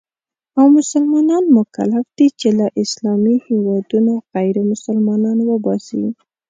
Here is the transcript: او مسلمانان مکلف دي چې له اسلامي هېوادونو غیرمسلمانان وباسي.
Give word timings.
او 0.57 0.65
مسلمانان 0.77 1.43
مکلف 1.57 2.05
دي 2.17 2.27
چې 2.39 2.49
له 2.59 2.65
اسلامي 2.83 3.35
هېوادونو 3.47 4.13
غیرمسلمانان 4.33 5.37
وباسي. 5.49 6.03